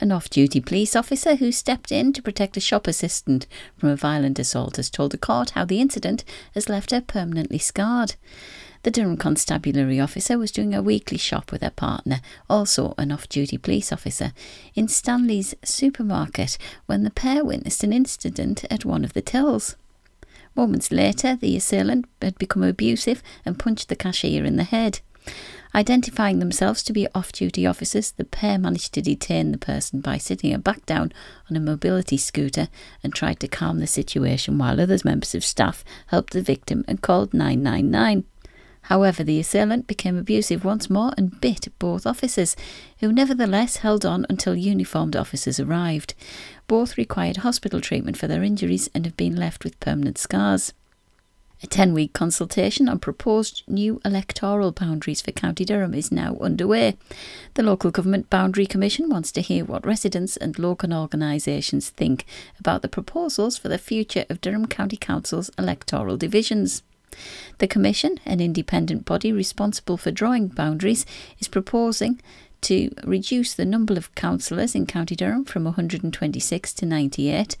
[0.00, 3.96] An off duty police officer who stepped in to protect a shop assistant from a
[3.96, 8.14] violent assault has told the court how the incident has left her permanently scarred.
[8.82, 13.28] The Durham Constabulary officer was doing a weekly shop with her partner, also an off
[13.28, 14.32] duty police officer,
[14.74, 16.56] in Stanley's supermarket
[16.86, 19.76] when the pair witnessed an incident at one of the tills.
[20.56, 25.00] Moments later, the assailant had become abusive and punched the cashier in the head.
[25.74, 30.18] Identifying themselves to be off duty officers, the pair managed to detain the person by
[30.18, 31.12] sitting her back down
[31.48, 32.68] on a mobility scooter
[33.04, 37.02] and tried to calm the situation while other members of staff helped the victim and
[37.02, 38.24] called 999.
[38.84, 42.56] However, the assailant became abusive once more and bit both officers,
[42.98, 46.14] who nevertheless held on until uniformed officers arrived.
[46.66, 50.72] Both required hospital treatment for their injuries and have been left with permanent scars.
[51.62, 56.96] A 10 week consultation on proposed new electoral boundaries for County Durham is now underway.
[57.52, 62.24] The Local Government Boundary Commission wants to hear what residents and local organisations think
[62.58, 66.82] about the proposals for the future of Durham County Council's electoral divisions.
[67.58, 71.04] The Commission, an independent body responsible for drawing boundaries,
[71.40, 72.22] is proposing
[72.62, 77.56] to reduce the number of councillors in County Durham from 126 to 98,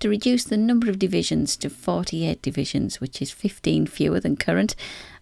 [0.00, 4.74] to reduce the number of divisions to 48 divisions, which is 15 fewer than current,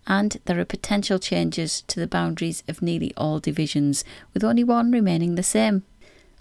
[0.07, 4.91] and there are potential changes to the boundaries of nearly all divisions, with only one
[4.91, 5.83] remaining the same.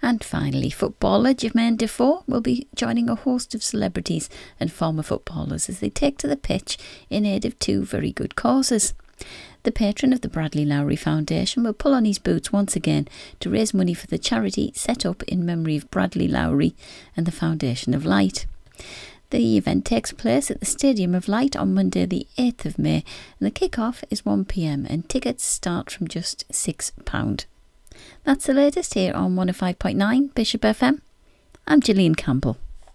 [0.01, 4.29] And finally, footballer Jermain Defoe will be joining a host of celebrities
[4.59, 6.77] and former footballers as they take to the pitch
[7.09, 8.93] in aid of two very good causes.
[9.67, 13.05] The patron of the Bradley Lowery Foundation will pull on his boots once again
[13.41, 16.73] to raise money for the charity set up in memory of Bradley Lowery
[17.17, 18.45] and the Foundation of Light.
[19.31, 23.03] The event takes place at the Stadium of Light on Monday, the 8th of May,
[23.41, 27.45] and the kick-off is 1pm and tickets start from just £6.
[28.23, 31.01] That's the latest here on 105.9 Bishop FM.
[31.67, 32.55] I'm Gillian Campbell.